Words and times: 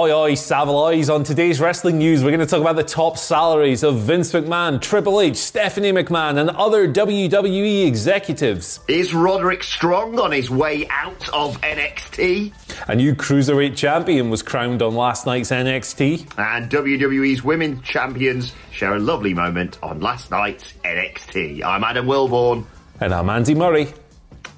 Oi, 0.00 0.14
oi, 0.14 0.34
Savoys. 0.34 1.10
On 1.10 1.22
today's 1.22 1.60
wrestling 1.60 1.98
news, 1.98 2.24
we're 2.24 2.30
going 2.30 2.40
to 2.40 2.46
talk 2.46 2.62
about 2.62 2.76
the 2.76 2.82
top 2.82 3.18
salaries 3.18 3.82
of 3.82 3.98
Vince 3.98 4.32
McMahon, 4.32 4.80
Triple 4.80 5.20
H, 5.20 5.36
Stephanie 5.36 5.92
McMahon, 5.92 6.40
and 6.40 6.48
other 6.48 6.90
WWE 6.90 7.86
executives. 7.86 8.80
Is 8.88 9.12
Roderick 9.12 9.62
Strong 9.62 10.18
on 10.18 10.32
his 10.32 10.48
way 10.48 10.88
out 10.88 11.28
of 11.34 11.60
NXT? 11.60 12.50
A 12.88 12.94
new 12.94 13.14
Cruiserweight 13.14 13.76
champion 13.76 14.30
was 14.30 14.42
crowned 14.42 14.80
on 14.80 14.94
last 14.94 15.26
night's 15.26 15.50
NXT. 15.50 16.32
And 16.38 16.70
WWE's 16.70 17.44
women 17.44 17.82
champions 17.82 18.54
share 18.72 18.94
a 18.94 18.98
lovely 18.98 19.34
moment 19.34 19.78
on 19.82 20.00
last 20.00 20.30
night's 20.30 20.72
NXT. 20.82 21.62
I'm 21.62 21.84
Adam 21.84 22.06
Wilbourn. 22.06 22.64
And 23.00 23.12
I'm 23.12 23.28
Andy 23.28 23.54
Murray. 23.54 23.92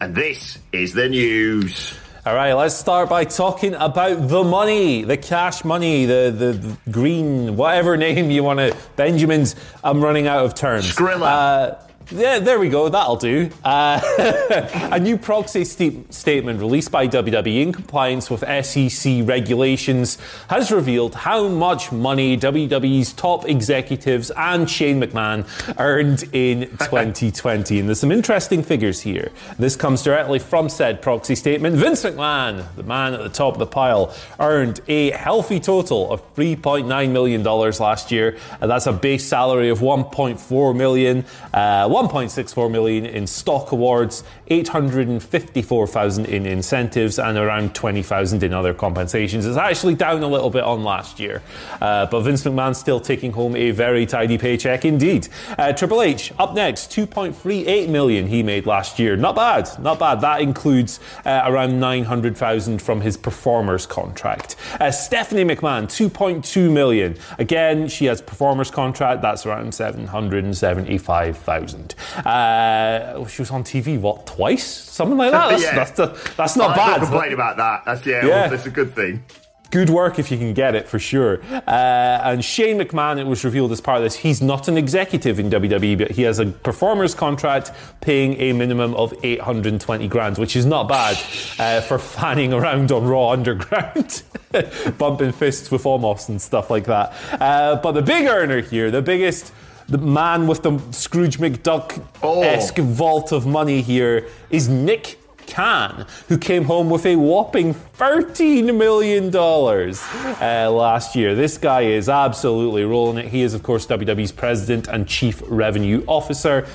And 0.00 0.14
this 0.14 0.60
is 0.70 0.92
the 0.92 1.08
news. 1.08 1.98
All 2.24 2.36
right, 2.36 2.52
let's 2.52 2.76
start 2.76 3.08
by 3.08 3.24
talking 3.24 3.74
about 3.74 4.28
the 4.28 4.44
money, 4.44 5.02
the 5.02 5.16
cash 5.16 5.64
money, 5.64 6.04
the, 6.04 6.32
the, 6.32 6.52
the 6.52 6.76
green, 6.92 7.56
whatever 7.56 7.96
name 8.06 8.30
you 8.30 8.44
want 8.44 8.60
to. 8.60 8.76
Benjamin's, 8.94 9.56
I'm 9.82 10.00
running 10.00 10.28
out 10.28 10.44
of 10.44 10.54
terms. 10.54 10.94
Skrilla. 10.94 11.22
Uh, 11.22 11.74
yeah, 12.14 12.38
there 12.38 12.58
we 12.58 12.68
go. 12.68 12.88
That'll 12.88 13.16
do. 13.16 13.50
Uh, 13.64 14.00
a 14.92 14.98
new 15.00 15.16
proxy 15.16 15.64
st- 15.64 16.12
statement 16.12 16.60
released 16.60 16.90
by 16.90 17.08
WWE 17.08 17.62
in 17.62 17.72
compliance 17.72 18.30
with 18.30 18.40
SEC 18.64 19.26
regulations 19.26 20.18
has 20.48 20.70
revealed 20.70 21.14
how 21.14 21.48
much 21.48 21.90
money 21.92 22.36
WWE's 22.36 23.12
top 23.12 23.48
executives 23.48 24.30
and 24.36 24.68
Shane 24.68 25.00
McMahon 25.00 25.46
earned 25.78 26.24
in 26.32 26.62
2020. 26.78 27.80
and 27.80 27.88
there's 27.88 28.00
some 28.00 28.12
interesting 28.12 28.62
figures 28.62 29.00
here. 29.00 29.30
This 29.58 29.76
comes 29.76 30.02
directly 30.02 30.38
from 30.38 30.68
said 30.68 31.02
proxy 31.02 31.34
statement. 31.34 31.76
Vince 31.76 32.02
McMahon, 32.04 32.64
the 32.76 32.82
man 32.82 33.14
at 33.14 33.22
the 33.22 33.28
top 33.28 33.54
of 33.54 33.58
the 33.58 33.66
pile, 33.66 34.14
earned 34.38 34.80
a 34.88 35.10
healthy 35.12 35.60
total 35.60 36.10
of 36.12 36.34
$3.9 36.34 37.10
million 37.10 37.42
last 37.42 38.10
year. 38.12 38.36
And 38.60 38.70
that's 38.70 38.86
a 38.86 38.92
base 38.92 39.24
salary 39.24 39.68
of 39.70 39.80
1.4 39.80 40.76
million. 40.76 41.24
Uh, 41.52 41.88
1.64 42.08 42.70
million 42.70 43.06
in 43.06 43.26
stock 43.26 43.72
awards, 43.72 44.24
854,000 44.48 46.26
in 46.26 46.46
incentives, 46.46 47.18
and 47.18 47.38
around 47.38 47.74
20,000 47.74 48.42
in 48.42 48.52
other 48.52 48.74
compensations. 48.74 49.46
It's 49.46 49.56
actually 49.56 49.94
down 49.94 50.22
a 50.22 50.26
little 50.26 50.50
bit 50.50 50.64
on 50.64 50.82
last 50.82 51.20
year, 51.20 51.42
uh, 51.80 52.06
but 52.06 52.22
Vince 52.22 52.42
McMahon 52.44 52.74
still 52.74 52.98
taking 53.00 53.32
home 53.32 53.54
a 53.54 53.70
very 53.70 54.04
tidy 54.04 54.36
paycheck 54.36 54.84
indeed. 54.84 55.28
Uh, 55.56 55.72
Triple 55.72 56.02
H 56.02 56.32
up 56.38 56.54
next, 56.54 56.90
2.38 56.90 57.88
million 57.88 58.26
he 58.26 58.42
made 58.42 58.66
last 58.66 58.98
year. 58.98 59.16
Not 59.16 59.36
bad, 59.36 59.68
not 59.78 60.00
bad. 60.00 60.20
That 60.22 60.40
includes 60.40 60.98
uh, 61.24 61.42
around 61.44 61.78
900,000 61.78 62.82
from 62.82 63.00
his 63.00 63.16
performers 63.16 63.86
contract. 63.86 64.56
Uh, 64.80 64.90
Stephanie 64.90 65.44
McMahon, 65.44 65.84
2.2 65.84 66.72
million. 66.72 67.16
Again, 67.38 67.86
she 67.88 68.06
has 68.06 68.20
performers 68.20 68.70
contract. 68.70 69.22
That's 69.22 69.46
around 69.46 69.72
775,000. 69.74 71.91
Uh, 72.16 73.26
she 73.26 73.42
was 73.42 73.50
on 73.50 73.64
TV, 73.64 73.98
what, 74.00 74.26
twice? 74.26 74.64
Something 74.66 75.18
like 75.18 75.32
that? 75.32 75.50
That's, 75.50 75.62
Yeah. 75.62 75.74
that's, 75.74 75.90
the- 75.92 76.32
that's 76.36 76.56
not 76.56 76.70
I 76.70 76.76
bad. 76.76 76.86
can't 76.98 77.02
complain 77.10 77.32
about 77.32 77.56
that. 77.58 77.82
That's 77.84 78.06
yeah, 78.06 78.24
Yeah. 78.26 78.48
That's 78.48 78.66
a 78.66 78.70
good 78.70 78.94
thing. 78.94 79.24
Good 79.70 79.88
work 79.88 80.18
if 80.18 80.30
you 80.30 80.36
can 80.36 80.52
get 80.52 80.74
it 80.74 80.86
for 80.86 80.98
sure. 80.98 81.40
Uh, 81.50 81.70
and 81.70 82.44
Shane 82.44 82.78
McMahon, 82.78 83.18
it 83.18 83.26
was 83.26 83.42
revealed 83.42 83.72
as 83.72 83.80
part 83.80 83.96
of 83.96 84.02
this, 84.02 84.16
he's 84.16 84.42
not 84.42 84.68
an 84.68 84.76
executive 84.76 85.38
in 85.38 85.48
WWE, 85.48 85.96
but 85.96 86.10
he 86.10 86.22
has 86.24 86.38
a 86.38 86.44
performers 86.44 87.14
contract 87.14 87.70
paying 88.02 88.38
a 88.38 88.52
minimum 88.52 88.94
of 88.96 89.14
820 89.22 90.08
grand, 90.08 90.36
which 90.36 90.56
is 90.56 90.66
not 90.66 90.88
bad 90.88 91.16
uh, 91.58 91.80
for 91.80 91.98
fanning 91.98 92.52
around 92.52 92.92
on 92.92 93.04
Raw 93.06 93.30
Underground, 93.30 94.22
bumping 94.98 95.32
fists 95.32 95.70
with 95.70 95.84
Omos 95.84 96.28
and 96.28 96.40
stuff 96.42 96.68
like 96.68 96.84
that. 96.84 97.14
Uh, 97.40 97.76
but 97.76 97.92
the 97.92 98.02
big 98.02 98.26
earner 98.26 98.60
here, 98.60 98.90
the 98.90 99.00
biggest. 99.00 99.54
The 99.88 99.98
man 99.98 100.46
with 100.46 100.62
the 100.62 100.78
Scrooge 100.90 101.38
McDuck 101.38 102.02
esque 102.44 102.78
Oh. 102.78 102.82
vault 102.82 103.32
of 103.32 103.46
money 103.46 103.82
here 103.82 104.26
is 104.50 104.68
Nick 104.68 105.18
Khan, 105.48 106.06
who 106.28 106.38
came 106.38 106.64
home 106.64 106.88
with 106.88 107.04
a 107.04 107.16
whopping 107.16 107.74
$13 107.74 108.74
million 108.76 109.34
uh, 109.36 110.70
last 110.70 111.14
year. 111.16 111.34
This 111.34 111.58
guy 111.58 111.82
is 111.82 112.08
absolutely 112.08 112.84
rolling 112.84 113.18
it. 113.18 113.28
He 113.30 113.42
is, 113.42 113.52
of 113.52 113.62
course, 113.62 113.84
WWE's 113.86 114.32
president 114.32 114.88
and 114.88 115.06
chief 115.06 115.42
revenue 115.46 116.04
officer. 116.06 116.66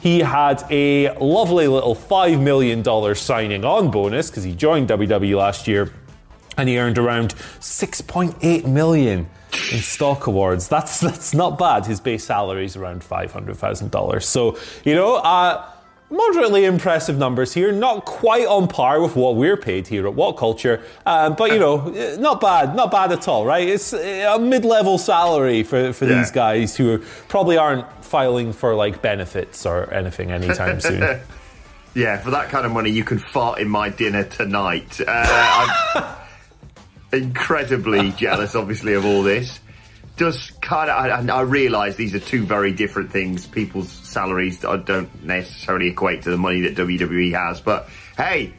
He 0.00 0.20
had 0.20 0.64
a 0.70 1.12
lovely 1.18 1.68
little 1.68 1.94
$5 1.94 2.40
million 2.40 3.14
signing 3.14 3.64
on 3.64 3.90
bonus 3.90 4.30
because 4.30 4.44
he 4.44 4.54
joined 4.54 4.88
WWE 4.88 5.36
last 5.36 5.68
year 5.68 5.92
and 6.56 6.68
he 6.68 6.78
earned 6.78 6.98
around 6.98 7.34
6.8 7.60 8.66
million 8.66 9.28
in 9.72 9.78
stock 9.80 10.26
awards. 10.26 10.68
That's 10.68 11.00
that's 11.00 11.34
not 11.34 11.58
bad. 11.58 11.86
His 11.86 12.00
base 12.00 12.24
salary 12.24 12.64
is 12.64 12.76
around 12.76 13.02
$500,000. 13.02 14.22
So, 14.22 14.56
you 14.84 14.94
know, 14.94 15.16
uh, 15.16 15.64
moderately 16.10 16.64
impressive 16.66 17.16
numbers 17.18 17.54
here. 17.54 17.72
Not 17.72 18.04
quite 18.04 18.46
on 18.46 18.68
par 18.68 19.00
with 19.00 19.16
what 19.16 19.36
we're 19.36 19.56
paid 19.56 19.86
here 19.88 20.06
at 20.06 20.14
What 20.14 20.36
Culture, 20.36 20.82
um, 21.06 21.34
but 21.34 21.52
you 21.52 21.58
know, 21.58 21.88
eh, 21.94 22.16
not 22.18 22.40
bad, 22.40 22.74
not 22.76 22.90
bad 22.90 23.12
at 23.12 23.26
all, 23.28 23.46
right? 23.46 23.66
It's 23.66 23.92
a 23.94 24.38
mid-level 24.38 24.98
salary 24.98 25.62
for, 25.62 25.92
for 25.94 26.04
Yeah. 26.04 26.18
these 26.18 26.30
guys 26.30 26.76
who 26.76 26.98
probably 27.28 27.56
aren't 27.56 27.86
filing 28.04 28.52
for 28.52 28.74
like 28.74 29.00
benefits 29.00 29.64
or 29.64 29.92
anything 29.92 30.30
anytime 30.30 30.80
soon. 30.80 31.20
Yeah, 31.94 32.16
for 32.16 32.30
that 32.30 32.48
kind 32.48 32.64
of 32.64 32.72
money, 32.72 32.88
you 32.88 33.04
can 33.04 33.18
fart 33.18 33.58
in 33.58 33.68
my 33.68 33.90
dinner 33.90 34.24
tonight. 34.24 34.98
Uh, 35.06 36.16
incredibly 37.12 38.10
jealous, 38.16 38.54
obviously, 38.54 38.94
of 38.94 39.04
all 39.04 39.22
this. 39.22 39.60
Does 40.16 40.50
kind 40.60 40.90
of, 40.90 41.20
and 41.20 41.30
I 41.30 41.40
realise 41.40 41.96
these 41.96 42.14
are 42.14 42.20
two 42.20 42.44
very 42.44 42.72
different 42.72 43.10
things. 43.10 43.46
People's 43.46 43.90
salaries 43.90 44.62
I 44.64 44.76
don't 44.76 45.24
necessarily 45.24 45.88
equate 45.88 46.22
to 46.22 46.30
the 46.30 46.36
money 46.36 46.60
that 46.62 46.76
WWE 46.76 47.32
has, 47.32 47.60
but 47.60 47.88
hey, 48.16 48.52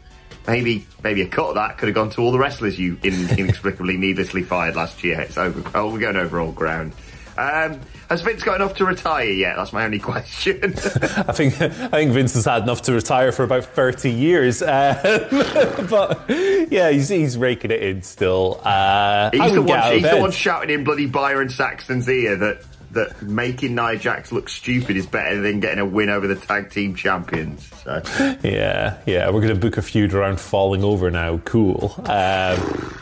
maybe 0.47 0.85
maybe 1.03 1.21
a 1.21 1.27
cut 1.27 1.49
of 1.49 1.55
that 1.55 1.77
could 1.77 1.89
have 1.89 1.95
gone 1.95 2.09
to 2.11 2.21
all 2.21 2.31
the 2.31 2.39
wrestlers 2.39 2.79
you 2.79 2.97
in, 3.03 3.29
inexplicably 3.37 3.97
needlessly 3.97 4.41
fired 4.41 4.75
last 4.75 5.03
year. 5.03 5.21
It's 5.21 5.37
over. 5.37 5.63
Oh, 5.75 5.91
we're 5.91 5.99
going 5.99 6.15
over 6.15 6.39
old 6.39 6.55
ground. 6.55 6.93
Um, 7.37 7.79
has 8.09 8.21
Vince 8.21 8.43
got 8.43 8.55
enough 8.55 8.75
to 8.75 8.85
retire 8.85 9.25
yet? 9.29 9.55
That's 9.55 9.73
my 9.73 9.85
only 9.85 9.99
question. 10.13 10.61
I 10.75 11.31
think 11.33 11.59
I 11.61 11.69
think 11.69 12.11
Vince 12.11 12.33
has 12.35 12.45
had 12.45 12.63
enough 12.63 12.83
to 12.83 12.93
retire 12.93 13.31
for 13.31 13.43
about 13.43 13.65
thirty 13.65 14.11
years, 14.11 14.61
uh, 14.61 15.85
but 15.89 16.25
yeah, 16.71 16.89
he's, 16.91 17.09
he's 17.09 17.37
raking 17.37 17.71
it 17.71 17.81
in 17.81 18.01
still. 18.03 18.61
Uh, 18.63 19.31
He's, 19.31 19.53
the 19.53 19.61
one, 19.61 19.93
he's 19.93 20.09
the 20.09 20.17
one 20.17 20.31
shouting 20.31 20.69
in 20.69 20.83
bloody 20.83 21.05
Byron 21.05 21.49
Saxton's 21.49 22.07
ear 22.09 22.35
that 22.37 22.63
that 22.91 23.21
making 23.23 23.75
Nia 23.75 23.97
Jax 23.97 24.31
look 24.31 24.47
stupid 24.49 24.95
is 24.95 25.05
better 25.07 25.41
than 25.41 25.59
getting 25.59 25.79
a 25.79 25.85
win 25.85 26.09
over 26.09 26.27
the 26.27 26.35
tag 26.35 26.69
team 26.69 26.95
champions. 26.95 27.67
So 27.83 28.01
Yeah, 28.43 28.97
yeah, 29.05 29.29
we're 29.29 29.41
going 29.41 29.53
to 29.53 29.59
book 29.59 29.77
a 29.77 29.81
feud 29.81 30.13
around 30.13 30.39
falling 30.39 30.83
over 30.83 31.09
now. 31.09 31.37
Cool. 31.39 31.93
Um, 32.05 32.95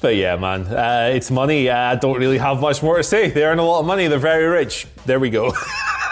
but 0.00 0.16
yeah, 0.16 0.36
man, 0.36 0.66
uh, 0.66 1.10
it's 1.12 1.30
money. 1.30 1.68
Uh, 1.68 1.76
I 1.76 1.96
don't 1.96 2.18
really 2.18 2.38
have 2.38 2.60
much 2.60 2.82
more 2.82 2.96
to 2.96 3.02
say. 3.02 3.30
They 3.30 3.44
earn 3.44 3.58
a 3.58 3.64
lot 3.64 3.80
of 3.80 3.86
money. 3.86 4.06
They're 4.06 4.18
very 4.18 4.44
rich. 4.46 4.86
There 5.06 5.18
we 5.20 5.30
go. 5.30 5.52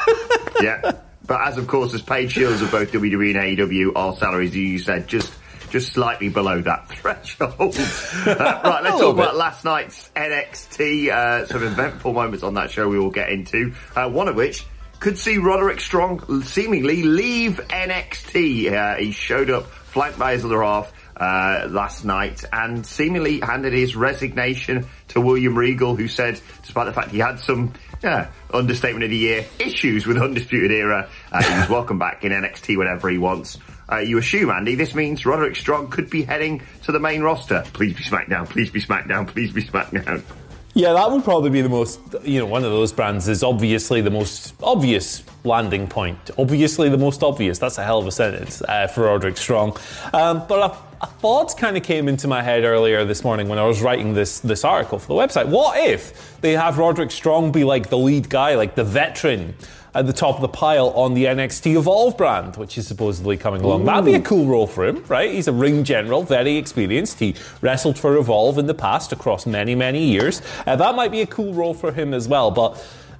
yeah, 0.61 0.93
But 1.27 1.41
as 1.49 1.59
of 1.59 1.67
course, 1.67 1.95
as 1.95 2.03
paid 2.03 2.31
shields 2.31 2.63
of 2.63 2.71
both 2.71 2.93
WWE 2.93 3.37
and 3.37 3.59
AEW, 3.59 3.93
our 3.97 4.15
salaries, 4.17 4.55
you 4.57 4.79
said, 4.79 5.07
just 5.09 5.33
just 5.71 5.93
slightly 5.93 6.29
below 6.29 6.61
that 6.63 6.89
threshold. 6.97 7.77
uh, 7.77 8.61
right, 8.65 8.81
let's 8.85 9.01
talk 9.01 9.15
about 9.15 9.37
last 9.37 9.65
night's 9.65 10.11
NXT. 10.17 11.09
Uh, 11.11 11.47
some 11.47 11.63
eventful 11.65 12.13
moments 12.13 12.43
on 12.45 12.55
that 12.55 12.71
show 12.71 12.89
we 12.89 12.99
will 12.99 13.11
get 13.11 13.31
into. 13.31 13.75
Uh, 13.95 14.09
one 14.09 14.29
of 14.29 14.37
which 14.37 14.65
could 15.01 15.19
see 15.19 15.39
Roderick 15.39 15.81
Strong 15.81 16.43
seemingly 16.43 17.03
leave 17.03 17.61
NXT. 17.69 18.73
Uh, 18.73 18.97
he 18.99 19.13
showed 19.13 19.51
up 19.51 19.67
flanked 19.67 20.19
by 20.19 20.33
his 20.33 20.45
other 20.45 20.63
half 20.63 20.93
uh, 21.17 21.67
last 21.71 22.05
night 22.05 22.45
and 22.53 22.87
seemingly 22.87 23.41
handed 23.41 23.73
his 23.73 23.97
resignation 23.97 24.87
to 25.09 25.21
William 25.21 25.57
Regal, 25.57 25.97
who 25.97 26.09
said, 26.09 26.41
despite 26.63 26.87
the 26.87 26.93
fact 26.93 27.11
he 27.11 27.19
had 27.19 27.41
some 27.41 27.73
yeah, 28.03 28.29
understatement 28.53 29.05
of 29.05 29.11
the 29.11 29.17
year 29.17 29.45
issues 29.59 30.07
with 30.07 30.19
Undisputed 30.19 30.71
Era, 30.71 31.09
uh, 31.33 31.43
he 31.43 31.59
was 31.61 31.69
welcome 31.71 31.99
back 31.99 32.25
in 32.25 32.33
NXT 32.33 32.77
whenever 32.77 33.09
he 33.09 33.19
wants. 33.19 33.59
Uh, 33.91 33.99
you 33.99 34.19
assume, 34.19 34.51
Andy, 34.51 34.75
this 34.75 34.95
means 34.95 35.25
Roderick 35.25 35.57
Strong 35.57 35.91
could 35.91 36.11
be 36.11 36.23
heading 36.23 36.63
to 36.85 36.93
the 36.93 37.01
main 37.01 37.23
roster. 37.23 37.65
Please 37.73 37.95
be 37.95 38.03
SmackDown, 38.03 38.49
please 38.49 38.71
be 38.71 38.81
SmackDown, 38.81 39.27
please 39.27 39.53
be 39.53 39.63
SmackDown. 39.63 40.23
Yeah, 40.77 40.93
that 40.93 41.11
would 41.11 41.25
probably 41.25 41.49
be 41.49 41.63
the 41.63 41.71
most, 41.71 41.99
you 42.23 42.39
know, 42.39 42.45
one 42.45 42.63
of 42.63 42.71
those 42.71 42.93
brands 42.93 43.29
is 43.29 43.43
obviously 43.43 44.03
the 44.03 44.11
most 44.11 44.55
obvious 44.63 45.23
landing 45.43 45.87
point. 45.87 46.31
Obviously 46.37 46.91
the 46.91 46.99
most 46.99 47.23
obvious. 47.23 47.59
That's 47.59 47.79
a 47.79 47.83
hell 47.83 47.99
of 47.99 48.07
a 48.07 48.13
sentence 48.13 48.61
uh, 48.61 48.87
for 48.87 49.05
Roderick 49.05 49.39
Strong. 49.39 49.79
Um, 50.13 50.45
but 50.47 50.71
a, 50.71 50.77
a 51.01 51.07
thought 51.07 51.57
kind 51.57 51.77
of 51.77 51.83
came 51.83 52.09
into 52.09 52.29
my 52.29 52.43
head 52.43 52.65
earlier 52.65 53.05
this 53.05 53.23
morning 53.25 53.49
when 53.49 53.59
I 53.59 53.65
was 53.65 53.83
writing 53.83 54.15
this, 54.15 54.41
this 54.41 54.65
article 54.65 54.99
for 54.99 55.09
the 55.09 55.15
website. 55.15 55.49
What 55.49 55.79
if 55.79 56.41
they 56.41 56.53
have 56.53 56.79
Roderick 56.79 57.11
Strong 57.11 57.53
be 57.53 57.65
like 57.65 57.89
the 57.91 57.99
lead 57.99 58.29
guy, 58.29 58.55
like 58.55 58.75
the 58.75 58.85
veteran? 58.85 59.55
at 59.95 60.07
the 60.07 60.13
top 60.13 60.35
of 60.35 60.43
the 60.43 60.49
pile 60.49 60.91
on 60.91 61.15
the 61.15 61.25
NXT 61.25 61.75
Evolve 61.79 62.19
brand, 62.19 62.57
which 62.57 62.77
is 62.77 62.87
supposedly 62.87 63.39
coming 63.39 63.63
along. 63.63 63.81
Ooh. 63.81 63.87
That'd 63.87 64.05
be 64.05 64.13
a 64.13 64.21
cool 64.21 64.45
role 64.45 64.67
for 64.67 64.85
him, 64.85 65.03
right? 65.09 65.33
He's 65.33 65.49
a 65.49 65.55
ring 65.55 65.85
general, 65.85 66.23
very 66.23 66.59
experienced. 66.59 67.19
He 67.19 67.35
wrestled 67.63 67.99
for 67.99 68.15
Evolve 68.19 68.59
in 68.59 68.67
the 68.67 68.75
past 68.75 69.13
across 69.13 69.47
many, 69.47 69.75
many 69.75 70.05
years. 70.05 70.43
Uh, 70.67 70.77
that 70.77 70.95
might 70.97 71.13
be 71.13 71.23
a 71.23 71.27
cool 71.27 71.55
role 71.55 71.73
for 71.73 71.93
him 71.93 72.13
as 72.13 72.29
well, 72.29 72.51
but 72.51 72.77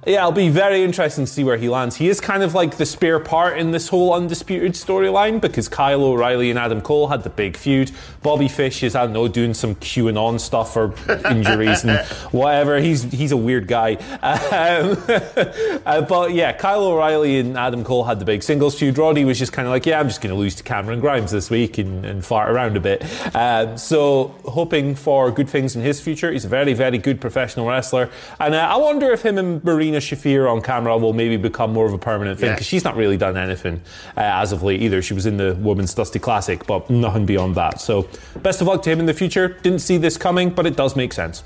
yeah, 0.07 0.19
it'll 0.19 0.31
be 0.31 0.47
very 0.47 0.83
interesting 0.83 1.25
to 1.25 1.31
see 1.31 1.43
where 1.43 1.57
he 1.57 1.67
lands. 1.67 1.97
He 1.97 2.07
is 2.07 2.21
kind 2.21 2.41
of 2.41 2.53
like 2.55 2.77
the 2.77 2.85
spare 2.85 3.19
part 3.19 3.57
in 3.57 3.71
this 3.71 3.89
whole 3.89 4.13
undisputed 4.13 4.71
storyline 4.71 5.41
because 5.41 5.67
Kyle 5.67 6.01
O'Reilly 6.01 6.49
and 6.49 6.57
Adam 6.57 6.79
Cole 6.79 7.09
had 7.09 7.23
the 7.23 7.29
big 7.29 7.57
feud. 7.57 7.91
Bobby 8.23 8.47
Fish 8.47 8.83
is, 8.83 8.95
I 8.95 9.03
don't 9.03 9.11
know, 9.11 9.27
doing 9.27 9.53
some 9.53 9.75
QAnon 9.75 10.39
stuff 10.39 10.77
or 10.77 10.93
injuries 11.29 11.83
and 11.83 12.05
whatever. 12.31 12.79
He's 12.79 13.03
he's 13.03 13.33
a 13.33 13.37
weird 13.37 13.67
guy. 13.67 13.95
Um, 14.21 14.97
uh, 15.85 16.01
but 16.01 16.31
yeah, 16.31 16.53
Kyle 16.53 16.85
O'Reilly 16.85 17.39
and 17.39 17.57
Adam 17.57 17.83
Cole 17.83 18.05
had 18.05 18.19
the 18.19 18.25
big 18.25 18.43
singles 18.43 18.79
feud. 18.79 18.97
Roddy 18.97 19.25
was 19.25 19.37
just 19.37 19.51
kind 19.51 19.67
of 19.67 19.71
like, 19.71 19.85
yeah, 19.85 19.99
I'm 19.99 20.07
just 20.07 20.21
going 20.21 20.33
to 20.33 20.39
lose 20.39 20.55
to 20.55 20.63
Cameron 20.63 21.01
Grimes 21.01 21.31
this 21.31 21.49
week 21.49 21.77
and, 21.79 22.05
and 22.05 22.23
fart 22.23 22.49
around 22.49 22.77
a 22.77 22.79
bit. 22.79 23.03
Um, 23.35 23.77
so 23.77 24.33
hoping 24.45 24.95
for 24.95 25.31
good 25.31 25.49
things 25.49 25.75
in 25.75 25.81
his 25.81 25.99
future. 25.99 26.31
He's 26.31 26.45
a 26.45 26.49
very, 26.49 26.73
very 26.73 26.97
good 26.97 27.19
professional 27.19 27.67
wrestler. 27.67 28.09
And 28.39 28.55
uh, 28.55 28.59
I 28.59 28.77
wonder 28.77 29.11
if 29.11 29.23
him 29.23 29.37
and 29.37 29.61
Marina 29.65 29.96
Marina 29.97 30.15
Shafir 30.15 30.51
on 30.51 30.61
camera 30.61 30.97
will 30.97 31.13
maybe 31.13 31.37
become 31.37 31.73
more 31.73 31.85
of 31.85 31.93
a 31.93 31.97
permanent 31.97 32.39
thing 32.39 32.51
because 32.51 32.65
yeah. 32.65 32.69
she's 32.69 32.83
not 32.83 32.95
really 32.95 33.17
done 33.17 33.37
anything 33.37 33.81
uh, 34.15 34.21
as 34.21 34.51
of 34.51 34.63
late 34.63 34.81
either. 34.81 35.01
She 35.01 35.13
was 35.13 35.25
in 35.25 35.37
the 35.37 35.55
Women's 35.55 35.93
Dusty 35.93 36.19
Classic, 36.19 36.65
but 36.65 36.89
nothing 36.89 37.25
beyond 37.25 37.55
that. 37.55 37.81
So, 37.81 38.07
best 38.41 38.61
of 38.61 38.67
luck 38.67 38.83
to 38.83 38.91
him 38.91 38.99
in 38.99 39.05
the 39.05 39.13
future. 39.13 39.49
Didn't 39.49 39.79
see 39.79 39.97
this 39.97 40.17
coming, 40.17 40.49
but 40.49 40.65
it 40.65 40.75
does 40.75 40.95
make 40.95 41.13
sense. 41.13 41.43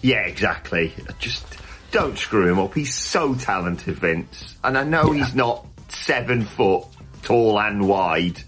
Yeah, 0.00 0.20
exactly. 0.20 0.92
Just 1.18 1.44
don't 1.90 2.16
screw 2.16 2.50
him 2.50 2.58
up. 2.58 2.74
He's 2.74 2.94
so 2.94 3.34
talented, 3.34 3.96
Vince. 3.96 4.56
And 4.62 4.78
I 4.78 4.84
know 4.84 5.12
yeah. 5.12 5.24
he's 5.24 5.34
not 5.34 5.66
seven 5.88 6.44
foot 6.44 6.84
tall 7.22 7.58
and 7.58 7.88
wide, 7.88 8.40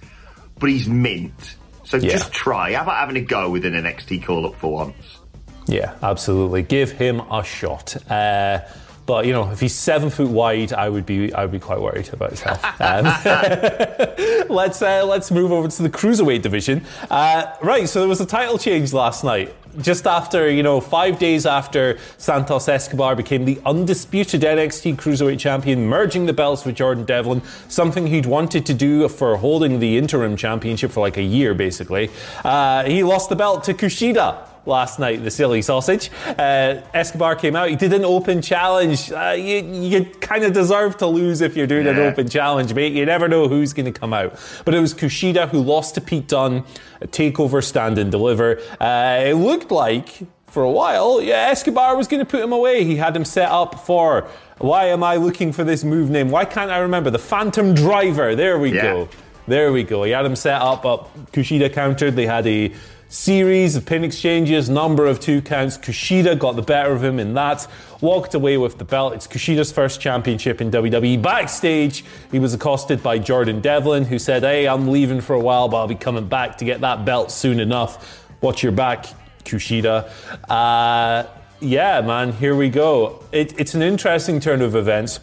but 0.58 0.70
he's 0.70 0.88
mint. 0.88 1.56
So 1.84 1.96
yeah. 1.96 2.10
just 2.10 2.32
try. 2.32 2.74
How 2.74 2.82
about 2.82 2.98
having 2.98 3.16
a 3.16 3.24
go 3.24 3.50
with 3.50 3.64
an 3.66 3.72
NXT 3.72 4.24
call 4.24 4.46
up 4.46 4.54
for 4.56 4.70
once? 4.72 5.18
Yeah, 5.66 5.94
absolutely. 6.02 6.62
Give 6.62 6.90
him 6.90 7.20
a 7.20 7.44
shot. 7.44 7.96
Uh, 8.10 8.60
but 9.10 9.26
you 9.26 9.32
know, 9.32 9.50
if 9.50 9.58
he's 9.58 9.74
seven 9.74 10.08
foot 10.08 10.28
wide, 10.28 10.72
I 10.72 10.88
would 10.88 11.04
be 11.04 11.34
I 11.34 11.42
would 11.42 11.50
be 11.50 11.58
quite 11.58 11.80
worried 11.80 12.08
about 12.12 12.30
his 12.30 12.42
health. 12.42 12.64
Um, 12.80 13.04
let's 14.48 14.80
uh, 14.80 15.04
let's 15.04 15.32
move 15.32 15.50
over 15.50 15.66
to 15.66 15.82
the 15.82 15.90
cruiserweight 15.90 16.42
division. 16.42 16.86
Uh, 17.10 17.56
right, 17.60 17.88
so 17.88 17.98
there 17.98 18.08
was 18.08 18.20
a 18.20 18.26
title 18.26 18.56
change 18.56 18.92
last 18.92 19.24
night. 19.24 19.52
Just 19.80 20.06
after, 20.06 20.48
you 20.48 20.62
know, 20.62 20.80
five 20.80 21.18
days 21.18 21.44
after 21.44 21.98
Santos 22.18 22.68
Escobar 22.68 23.16
became 23.16 23.44
the 23.44 23.60
undisputed 23.66 24.42
NXT 24.42 24.96
Cruiserweight 24.96 25.38
Champion, 25.38 25.86
merging 25.86 26.26
the 26.26 26.32
belts 26.32 26.64
with 26.64 26.76
Jordan 26.76 27.04
Devlin, 27.04 27.42
something 27.68 28.06
he'd 28.06 28.26
wanted 28.26 28.64
to 28.66 28.74
do 28.74 29.08
for 29.08 29.36
holding 29.36 29.78
the 29.78 29.96
interim 29.98 30.36
championship 30.36 30.90
for 30.90 31.00
like 31.00 31.16
a 31.16 31.22
year, 31.22 31.54
basically. 31.54 32.10
Uh, 32.44 32.84
he 32.84 33.02
lost 33.02 33.28
the 33.28 33.36
belt 33.36 33.64
to 33.64 33.74
Kushida 33.74 34.49
last 34.66 34.98
night, 34.98 35.22
the 35.22 35.30
silly 35.30 35.62
sausage. 35.62 36.10
Uh, 36.26 36.80
Escobar 36.94 37.36
came 37.36 37.56
out. 37.56 37.68
He 37.68 37.76
did 37.76 37.92
an 37.92 38.04
open 38.04 38.42
challenge. 38.42 39.10
Uh, 39.10 39.34
you, 39.36 39.56
you 39.64 40.04
kind 40.04 40.44
of 40.44 40.52
deserve 40.52 40.96
to 40.98 41.06
lose 41.06 41.40
if 41.40 41.56
you're 41.56 41.66
doing 41.66 41.86
yeah. 41.86 41.92
an 41.92 41.98
open 41.98 42.28
challenge, 42.28 42.74
mate. 42.74 42.92
You 42.92 43.06
never 43.06 43.28
know 43.28 43.48
who's 43.48 43.72
going 43.72 43.92
to 43.92 43.98
come 43.98 44.12
out. 44.12 44.38
But 44.64 44.74
it 44.74 44.80
was 44.80 44.94
Kushida 44.94 45.48
who 45.48 45.60
lost 45.60 45.94
to 45.94 46.00
Pete 46.00 46.28
Dunne, 46.28 46.64
takeover, 47.02 47.62
stand 47.62 47.98
and 47.98 48.10
deliver. 48.10 48.60
Uh, 48.80 49.22
it 49.24 49.34
looked 49.34 49.70
like 49.70 50.22
for 50.50 50.64
a 50.64 50.70
while, 50.70 51.22
yeah, 51.22 51.48
Escobar 51.50 51.96
was 51.96 52.08
going 52.08 52.18
to 52.18 52.28
put 52.28 52.42
him 52.42 52.52
away. 52.52 52.84
He 52.84 52.96
had 52.96 53.14
him 53.14 53.24
set 53.24 53.50
up 53.50 53.86
for. 53.86 54.28
Why 54.58 54.86
am 54.86 55.02
I 55.02 55.16
looking 55.16 55.52
for 55.52 55.64
this 55.64 55.84
move 55.84 56.10
name? 56.10 56.28
Why 56.28 56.44
can't 56.44 56.70
I 56.70 56.78
remember? 56.78 57.10
The 57.10 57.18
Phantom 57.18 57.72
Driver. 57.72 58.34
There 58.34 58.58
we 58.58 58.74
yeah. 58.74 58.82
go. 58.82 59.08
There 59.46 59.72
we 59.72 59.82
go. 59.82 60.04
He 60.04 60.12
had 60.12 60.24
him 60.24 60.36
set 60.36 60.60
up, 60.60 60.82
but 60.82 61.32
Kushida 61.32 61.72
countered. 61.72 62.16
They 62.16 62.26
had 62.26 62.46
a 62.46 62.72
series 63.10 63.74
of 63.74 63.84
pin 63.84 64.04
exchanges, 64.04 64.70
number 64.70 65.06
of 65.06 65.18
two 65.18 65.42
counts. 65.42 65.76
Kushida 65.76 66.38
got 66.38 66.54
the 66.54 66.62
better 66.62 66.92
of 66.92 67.02
him 67.02 67.18
in 67.18 67.34
that, 67.34 67.66
walked 68.00 68.34
away 68.34 68.56
with 68.56 68.78
the 68.78 68.84
belt. 68.84 69.14
It's 69.14 69.26
Kushida's 69.26 69.72
first 69.72 70.00
championship 70.00 70.60
in 70.60 70.70
WWE. 70.70 71.20
Backstage, 71.20 72.04
he 72.30 72.38
was 72.38 72.54
accosted 72.54 73.02
by 73.02 73.18
Jordan 73.18 73.60
Devlin, 73.60 74.04
who 74.04 74.18
said, 74.18 74.42
Hey, 74.42 74.68
I'm 74.68 74.88
leaving 74.88 75.20
for 75.20 75.34
a 75.34 75.40
while, 75.40 75.68
but 75.68 75.78
I'll 75.78 75.88
be 75.88 75.96
coming 75.96 76.28
back 76.28 76.58
to 76.58 76.64
get 76.64 76.80
that 76.82 77.04
belt 77.04 77.32
soon 77.32 77.58
enough. 77.58 78.24
Watch 78.40 78.62
your 78.62 78.72
back, 78.72 79.06
Kushida. 79.44 80.08
Uh, 80.48 81.26
yeah, 81.60 82.00
man, 82.00 82.32
here 82.32 82.54
we 82.54 82.70
go. 82.70 83.24
It, 83.32 83.58
it's 83.58 83.74
an 83.74 83.82
interesting 83.82 84.38
turn 84.38 84.62
of 84.62 84.76
events 84.76 85.18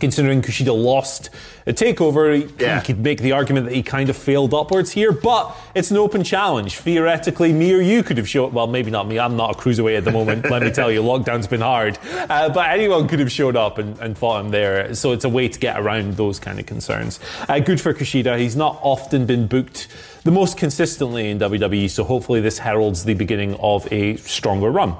considering 0.00 0.42
Kushida 0.42 0.74
lost 0.74 1.30
a 1.66 1.72
takeover, 1.72 2.60
yeah. 2.60 2.76
you 2.76 2.84
could 2.84 2.98
make 2.98 3.20
the 3.20 3.32
argument 3.32 3.66
that 3.66 3.74
he 3.74 3.82
kind 3.82 4.10
of 4.10 4.16
failed 4.16 4.52
upwards 4.52 4.92
here, 4.92 5.12
but 5.12 5.56
it's 5.74 5.90
an 5.90 5.96
open 5.96 6.22
challenge. 6.22 6.76
Theoretically, 6.78 7.52
me 7.52 7.72
or 7.72 7.80
you 7.80 8.02
could 8.02 8.18
have 8.18 8.28
shown, 8.28 8.52
well, 8.52 8.66
maybe 8.66 8.90
not 8.90 9.08
me, 9.08 9.18
I'm 9.18 9.36
not 9.36 9.56
a 9.56 9.58
cruiserweight 9.58 9.96
at 9.96 10.04
the 10.04 10.12
moment, 10.12 10.50
let 10.50 10.62
me 10.62 10.70
tell 10.70 10.90
you, 10.90 11.02
lockdown's 11.02 11.46
been 11.46 11.62
hard. 11.62 11.98
Uh, 12.12 12.50
but 12.50 12.70
anyone 12.70 13.08
could 13.08 13.18
have 13.20 13.32
showed 13.32 13.56
up 13.56 13.78
and, 13.78 13.98
and, 13.98 14.18
fought 14.18 14.44
him 14.44 14.50
there, 14.50 14.94
so 14.94 15.12
it's 15.12 15.24
a 15.24 15.28
way 15.28 15.48
to 15.48 15.58
get 15.58 15.78
around 15.78 16.14
those 16.14 16.38
kind 16.38 16.60
of 16.60 16.66
concerns. 16.66 17.18
Uh, 17.48 17.58
good 17.58 17.80
for 17.80 17.94
Kushida, 17.94 18.38
he's 18.38 18.56
not 18.56 18.78
often 18.82 19.26
been 19.26 19.46
booked 19.46 19.88
the 20.24 20.30
most 20.30 20.56
consistently 20.56 21.30
in 21.30 21.38
WWE, 21.38 21.90
so 21.90 22.04
hopefully 22.04 22.40
this 22.40 22.58
heralds 22.58 23.04
the 23.04 23.14
beginning 23.14 23.54
of 23.56 23.90
a 23.92 24.16
stronger 24.16 24.70
run. 24.70 24.96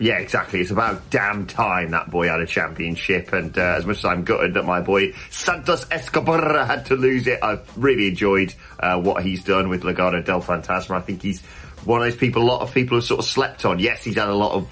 Yeah, 0.00 0.18
exactly. 0.18 0.60
It's 0.60 0.72
about 0.72 1.08
damn 1.10 1.46
time 1.46 1.92
that 1.92 2.10
boy 2.10 2.26
had 2.26 2.40
a 2.40 2.46
championship. 2.46 3.32
And 3.32 3.56
uh, 3.56 3.76
as 3.78 3.86
much 3.86 3.98
as 3.98 4.04
I'm 4.04 4.24
gutted 4.24 4.54
that 4.54 4.64
my 4.64 4.80
boy 4.80 5.12
Santos 5.30 5.86
Escobar 5.90 6.64
had 6.64 6.86
to 6.86 6.96
lose 6.96 7.26
it, 7.28 7.38
I've 7.42 7.62
really 7.76 8.08
enjoyed 8.08 8.54
uh, 8.80 9.00
what 9.00 9.22
he's 9.22 9.44
done 9.44 9.68
with 9.68 9.82
Legado 9.82 10.24
del 10.24 10.42
Fantasma. 10.42 10.96
I 10.96 11.00
think 11.00 11.22
he's 11.22 11.42
one 11.84 12.00
of 12.00 12.06
those 12.06 12.16
people 12.16 12.42
a 12.42 12.44
lot 12.44 12.62
of 12.62 12.74
people 12.74 12.96
have 12.96 13.04
sort 13.04 13.20
of 13.20 13.26
slept 13.26 13.64
on. 13.64 13.78
Yes, 13.78 14.02
he's 14.02 14.16
had 14.16 14.28
a 14.28 14.34
lot 14.34 14.52
of 14.52 14.68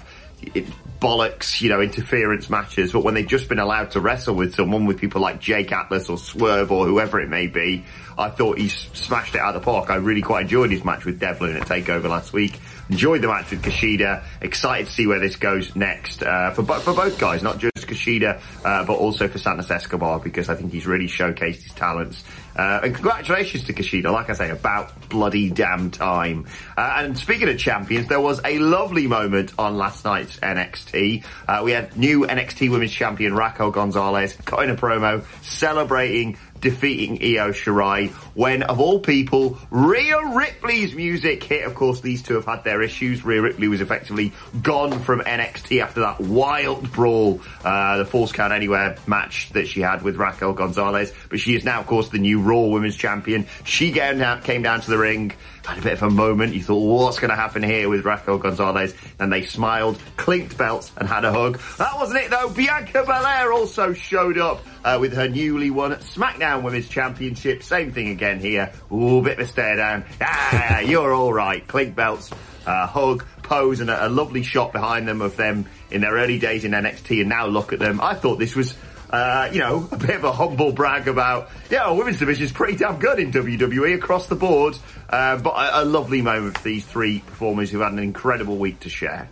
bollocks, 1.03 1.59
you 1.61 1.69
know, 1.69 1.81
interference 1.81 2.49
matches, 2.49 2.93
but 2.93 3.03
when 3.03 3.13
they've 3.13 3.27
just 3.27 3.49
been 3.49 3.59
allowed 3.59 3.91
to 3.91 3.99
wrestle 3.99 4.35
with 4.35 4.55
someone 4.55 4.85
with 4.85 4.99
people 4.99 5.19
like 5.19 5.41
Jake 5.41 5.71
Atlas 5.71 6.09
or 6.09 6.17
Swerve 6.17 6.71
or 6.71 6.85
whoever 6.85 7.19
it 7.19 7.27
may 7.27 7.47
be, 7.47 7.83
I 8.17 8.29
thought 8.29 8.57
he 8.57 8.69
smashed 8.69 9.35
it 9.35 9.41
out 9.41 9.55
of 9.55 9.61
the 9.61 9.65
park. 9.65 9.89
I 9.89 9.95
really 9.95 10.21
quite 10.21 10.43
enjoyed 10.43 10.71
his 10.71 10.85
match 10.85 11.03
with 11.03 11.19
Devlin 11.19 11.57
at 11.57 11.67
Takeover 11.67 12.09
last 12.09 12.31
week. 12.31 12.59
Enjoyed 12.89 13.21
the 13.21 13.27
match 13.27 13.51
with 13.51 13.63
Kushida. 13.63 14.23
Excited 14.41 14.87
to 14.87 14.93
see 14.93 15.07
where 15.07 15.19
this 15.19 15.35
goes 15.35 15.75
next 15.75 16.23
uh, 16.23 16.51
for 16.51 16.63
for 16.63 16.93
both 16.93 17.19
guys, 17.19 17.43
not 17.43 17.57
just 17.57 17.73
Kushida, 17.87 18.39
uh, 18.63 18.85
but 18.85 18.93
also 18.93 19.27
for 19.27 19.37
Santos 19.37 19.71
Escobar 19.71 20.19
because 20.19 20.47
I 20.49 20.55
think 20.55 20.71
he's 20.71 20.85
really 20.85 21.07
showcased 21.07 21.63
his 21.63 21.73
talents. 21.73 22.23
Uh, 22.55 22.81
and 22.83 22.93
congratulations 22.93 23.63
to 23.65 23.73
Kushida, 23.73 24.11
like 24.11 24.29
I 24.29 24.33
say, 24.33 24.49
about 24.49 25.09
bloody 25.09 25.49
damn 25.49 25.91
time. 25.91 26.47
Uh, 26.77 26.95
and 26.97 27.17
speaking 27.17 27.49
of 27.49 27.57
champions, 27.57 28.07
there 28.07 28.19
was 28.19 28.39
a 28.45 28.59
lovely 28.59 29.07
moment 29.07 29.53
on 29.57 29.77
last 29.77 30.05
night's 30.05 30.37
NXT. 30.37 31.23
Uh, 31.47 31.61
we 31.63 31.71
had 31.71 31.97
new 31.97 32.21
NXT 32.21 32.69
Women's 32.71 32.91
Champion 32.91 33.33
Raquel 33.35 33.71
Gonzalez 33.71 34.37
cutting 34.45 34.69
a 34.69 34.75
promo 34.75 35.23
celebrating 35.43 36.37
defeating 36.63 37.17
Io 37.21 37.51
Shirai 37.51 38.09
when, 38.33 38.63
of 38.63 38.79
all 38.79 38.99
people, 38.99 39.57
Rhea 39.69 40.19
Ripley's 40.33 40.93
music 40.95 41.43
hit. 41.43 41.65
Of 41.65 41.75
course, 41.75 42.01
these 42.01 42.23
two 42.23 42.35
have 42.35 42.45
had 42.45 42.63
their 42.63 42.81
issues. 42.81 43.23
Rhea 43.23 43.41
Ripley 43.41 43.67
was 43.67 43.81
effectively 43.81 44.33
gone 44.61 44.99
from 44.99 45.21
NXT 45.21 45.81
after 45.81 46.01
that 46.01 46.19
wild 46.19 46.91
brawl, 46.91 47.41
uh, 47.63 47.97
the 47.97 48.05
Falls 48.05 48.31
Count 48.31 48.53
Anywhere 48.53 48.97
match 49.07 49.49
that 49.49 49.67
she 49.67 49.81
had 49.81 50.01
with 50.01 50.17
Raquel 50.17 50.53
Gonzalez. 50.53 51.13
But 51.29 51.39
she 51.39 51.55
is 51.55 51.63
now, 51.63 51.79
of 51.79 51.87
course, 51.87 52.09
the 52.09 52.19
new 52.19 52.41
Raw 52.41 52.67
Women's 52.67 52.95
Champion. 52.95 53.47
She 53.63 53.91
came 53.91 54.19
down, 54.19 54.41
came 54.41 54.61
down 54.61 54.81
to 54.81 54.89
the 54.89 54.97
ring 54.97 55.33
had 55.65 55.77
a 55.77 55.81
bit 55.81 55.93
of 55.93 56.03
a 56.03 56.09
moment. 56.09 56.53
You 56.53 56.61
thought, 56.61 56.79
what's 56.79 57.19
going 57.19 57.29
to 57.29 57.35
happen 57.35 57.63
here 57.63 57.87
with 57.87 58.03
Raquel 58.05 58.37
Gonzalez? 58.37 58.93
And 59.19 59.31
they 59.31 59.43
smiled, 59.43 59.97
clinked 60.17 60.57
belts, 60.57 60.91
and 60.97 61.07
had 61.07 61.23
a 61.25 61.31
hug. 61.31 61.59
That 61.77 61.95
wasn't 61.95 62.19
it 62.19 62.31
though. 62.31 62.49
Bianca 62.49 63.03
Belair 63.03 63.53
also 63.53 63.93
showed 63.93 64.37
up 64.37 64.61
uh, 64.83 64.97
with 64.99 65.13
her 65.13 65.29
newly 65.29 65.69
won 65.71 65.91
SmackDown 65.95 66.63
Women's 66.63 66.89
Championship. 66.89 67.63
Same 67.63 67.91
thing 67.91 68.09
again 68.09 68.22
here. 68.39 68.71
Ooh, 68.91 69.21
bit 69.21 69.39
of 69.39 69.45
a 69.45 69.47
stare 69.47 69.75
down. 69.75 70.05
Ah, 70.21 70.79
you're 70.79 71.13
all 71.13 71.33
right. 71.33 71.65
Clink 71.67 71.95
belts, 71.95 72.31
uh, 72.65 72.87
hug, 72.87 73.25
pose, 73.41 73.79
and 73.79 73.89
a, 73.89 74.07
a 74.07 74.09
lovely 74.09 74.43
shot 74.43 74.71
behind 74.71 75.07
them 75.07 75.21
of 75.21 75.35
them 75.35 75.65
in 75.91 76.01
their 76.01 76.13
early 76.13 76.39
days 76.39 76.63
in 76.63 76.71
NXT. 76.71 77.21
And 77.21 77.29
now 77.29 77.47
look 77.47 77.73
at 77.73 77.79
them. 77.79 77.99
I 78.01 78.13
thought 78.13 78.39
this 78.39 78.55
was 78.55 78.75
uh, 79.13 79.47
you 79.53 79.59
know, 79.59 79.87
a 79.91 79.97
bit 79.97 80.15
of 80.15 80.23
a 80.23 80.31
humble 80.31 80.71
brag 80.71 81.07
about, 81.07 81.51
yeah, 81.69 81.83
our 81.83 81.95
women's 81.95 82.17
division 82.17 82.45
is 82.45 82.51
pretty 82.51 82.75
damn 82.75 82.97
good 82.97 83.19
in 83.19 83.31
WWE 83.31 83.93
across 83.93 84.25
the 84.27 84.35
board. 84.35 84.75
Uh, 85.07 85.37
but 85.37 85.51
a, 85.51 85.83
a 85.83 85.85
lovely 85.85 86.23
moment 86.23 86.57
for 86.57 86.63
these 86.63 86.83
three 86.83 87.19
performers 87.19 87.69
who 87.69 87.79
had 87.81 87.91
an 87.91 87.99
incredible 87.99 88.57
week 88.57 88.79
to 88.79 88.89
share. 88.89 89.29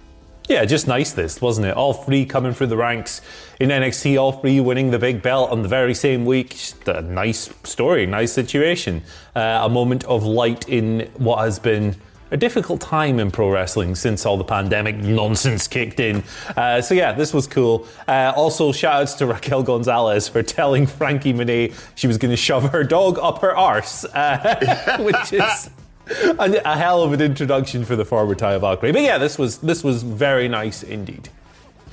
Yeah, 0.50 0.66
just 0.66 0.88
nice 0.88 1.14
this, 1.14 1.40
wasn't 1.40 1.68
it? 1.68 1.78
All 1.78 1.94
three 1.94 2.26
coming 2.26 2.54
through 2.54 2.68
the 2.68 2.78
ranks 2.78 3.22
in 3.60 3.70
NXT, 3.70 4.20
all 4.20 4.32
three 4.34 4.60
winning 4.60 4.92
the 4.92 5.00
big 5.00 5.22
belt 5.22 5.52
on 5.52 5.62
the 5.62 5.70
very 5.70 5.94
same 5.94 6.26
week. 6.26 6.52
Just 6.52 6.88
a 6.88 7.02
nice 7.02 7.50
story, 7.64 8.06
nice 8.06 8.34
situation. 8.34 9.04
Uh, 9.36 9.62
a 9.64 9.70
moment 9.70 10.04
of 10.06 10.24
light 10.24 10.68
in 10.68 11.10
what 11.18 11.40
has 11.40 11.60
been 11.60 11.96
a 12.32 12.38
difficult 12.38 12.82
time 12.82 13.20
in 13.20 13.30
pro 13.30 13.52
wrestling 13.52 13.94
since 13.94 14.26
all 14.26 14.38
the 14.38 14.44
pandemic 14.44 14.96
nonsense 14.98 15.68
kicked 15.68 16.00
in. 16.00 16.24
Uh, 16.56 16.82
so 16.82 16.94
yeah, 16.94 17.12
this 17.12 17.34
was 17.34 17.46
cool. 17.46 17.88
Uh, 18.08 18.34
also, 18.36 18.72
shout 18.72 19.02
outs 19.02 19.14
to 19.16 19.26
Raquel 19.28 19.64
Gonzalez 19.64 20.28
for 20.28 20.42
telling 20.42 20.88
Frankie 20.88 21.34
Monet 21.34 21.74
she 21.96 22.08
was 22.08 22.18
going 22.18 22.32
to 22.32 22.38
shove 22.38 22.72
her 22.72 22.84
dog 22.84 23.20
up 23.20 23.40
her 23.40 23.56
arse, 23.56 24.06
uh, 24.06 24.98
which 25.02 25.34
is. 25.34 25.70
A, 26.40 26.62
a, 26.66 26.78
hell 26.78 27.04
of 27.04 27.14
an 27.14 27.22
introduction 27.22 27.86
for 27.86 27.96
the 27.96 28.06
former 28.06 28.36
Taya 28.36 28.60
Valkyrie. 28.60 28.92
But 28.92 29.02
yeah, 29.02 29.18
this 29.18 29.38
was 29.38 29.60
this 29.60 29.84
was 29.84 30.04
very 30.04 30.48
nice 30.48 30.84
indeed. 30.84 31.30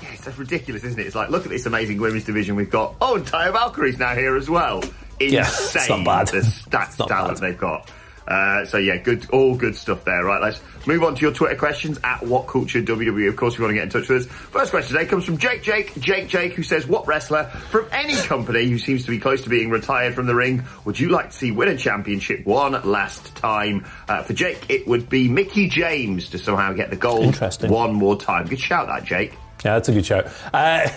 Yeah, 0.03 0.09
it's 0.13 0.39
ridiculous, 0.39 0.85
isn't 0.85 0.99
it? 0.99 1.07
It's 1.07 1.15
like, 1.15 1.31
look 1.31 1.45
at 1.45 1.51
this 1.51 1.67
amazing 1.67 2.01
women's 2.01 2.25
division 2.25 2.57
we've 2.57 2.71
got. 2.71 2.95
Oh, 3.01 3.17
and 3.17 3.27
Taya 3.27 3.53
Valkyrie's 3.53 3.99
now 3.99 4.15
here 4.15 4.37
as 4.37 4.49
well. 4.49 4.83
Insane 5.21 5.33
yeah, 5.33 5.47
it's 5.49 5.89
not 5.89 6.05
bad. 6.05 6.29
the 6.29 6.39
stats 6.39 6.97
talent 7.09 7.41
bad. 7.41 7.49
they've 7.49 7.59
got. 7.59 7.91
Uh, 8.29 8.67
so 8.67 8.77
yeah, 8.77 8.99
good, 8.99 9.29
all 9.31 9.57
good 9.57 9.75
stuff 9.75 10.05
there. 10.05 10.23
Right, 10.23 10.41
let's 10.41 10.61
move 10.87 11.03
on 11.03 11.15
to 11.15 11.23
your 11.23 11.33
Twitter 11.33 11.57
questions 11.57 11.99
at 12.05 12.23
What 12.23 12.47
Culture 12.47 12.83
WWE. 12.83 13.27
Of 13.29 13.37
course, 13.37 13.57
you 13.57 13.65
want 13.65 13.71
to 13.71 13.75
get 13.75 13.85
in 13.85 13.89
touch 13.91 14.09
with 14.11 14.27
us. 14.27 14.33
First 14.33 14.71
question 14.71 14.95
today 14.95 15.09
comes 15.09 15.25
from 15.25 15.39
Jake 15.39 15.63
Jake 15.63 15.99
Jake 15.99 16.29
Jake, 16.29 16.53
who 16.53 16.63
says, 16.63 16.87
"What 16.87 17.07
wrestler 17.07 17.45
from 17.71 17.87
any 17.91 18.17
company 18.17 18.67
who 18.67 18.79
seems 18.79 19.05
to 19.07 19.11
be 19.11 19.19
close 19.19 19.43
to 19.43 19.49
being 19.49 19.71
retired 19.71 20.15
from 20.15 20.27
the 20.27 20.35
ring 20.35 20.65
would 20.85 21.01
you 21.01 21.09
like 21.09 21.31
to 21.31 21.37
see 21.37 21.51
win 21.53 21.69
a 21.69 21.77
championship 21.77 22.45
one 22.45 22.73
last 22.85 23.35
time?" 23.35 23.87
Uh, 24.09 24.23
for 24.23 24.35
Jake, 24.35 24.67
it 24.69 24.87
would 24.87 25.09
be 25.09 25.27
Mickie 25.29 25.69
James 25.69 26.29
to 26.31 26.39
somehow 26.39 26.75
get 26.75 26.91
the 26.91 26.97
gold 26.97 27.35
one 27.63 27.95
more 27.95 28.17
time. 28.21 28.47
Good 28.47 28.61
shout, 28.61 28.89
that 28.89 29.05
Jake. 29.05 29.33
Yeah, 29.65 29.75
that's 29.75 29.89
a 29.89 29.93
good 29.93 30.07
shout. 30.07 30.27
Uh, 30.53 30.89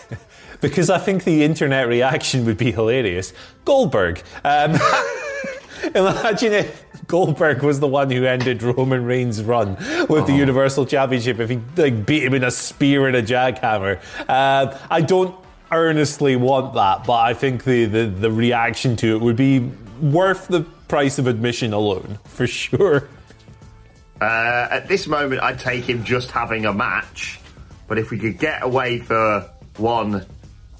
because 0.60 0.90
I 0.90 0.98
think 0.98 1.24
the 1.24 1.44
internet 1.44 1.88
reaction 1.88 2.44
would 2.44 2.58
be 2.58 2.72
hilarious. 2.72 3.32
Goldberg. 3.64 4.22
Um, 4.44 4.74
Imagine 5.94 6.52
if 6.52 6.86
Goldberg 7.06 7.62
was 7.62 7.80
the 7.80 7.88
one 7.88 8.10
who 8.10 8.24
ended 8.24 8.62
Roman 8.62 9.04
Reigns' 9.04 9.42
run 9.42 9.76
with 9.76 10.10
oh. 10.10 10.26
the 10.26 10.34
Universal 10.34 10.86
Championship 10.86 11.40
if 11.40 11.50
he 11.50 11.60
like 11.76 12.04
beat 12.06 12.24
him 12.24 12.34
in 12.34 12.44
a 12.44 12.50
spear 12.50 13.06
and 13.06 13.16
a 13.16 13.22
jackhammer. 13.22 14.00
Uh, 14.28 14.78
I 14.90 15.00
don't 15.00 15.34
earnestly 15.70 16.36
want 16.36 16.74
that, 16.74 17.04
but 17.04 17.20
I 17.20 17.34
think 17.34 17.64
the, 17.64 17.84
the, 17.86 18.06
the 18.06 18.30
reaction 18.30 18.96
to 18.96 19.16
it 19.16 19.20
would 19.20 19.36
be 19.36 19.60
worth 20.00 20.48
the 20.48 20.62
price 20.88 21.18
of 21.18 21.26
admission 21.26 21.72
alone, 21.72 22.18
for 22.24 22.46
sure. 22.46 23.08
Uh, 24.20 24.68
at 24.70 24.88
this 24.88 25.06
moment, 25.06 25.42
I'd 25.42 25.58
take 25.58 25.84
him 25.84 26.04
just 26.04 26.30
having 26.30 26.66
a 26.66 26.72
match, 26.72 27.40
but 27.86 27.98
if 27.98 28.10
we 28.10 28.18
could 28.18 28.38
get 28.38 28.62
away 28.62 28.98
for 28.98 29.48
one 29.76 30.26